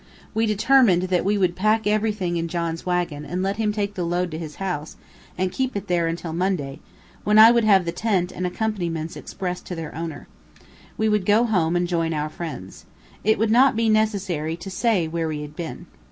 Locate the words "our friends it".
12.15-13.37